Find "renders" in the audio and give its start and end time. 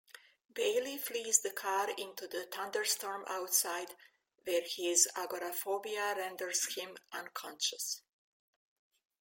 6.17-6.73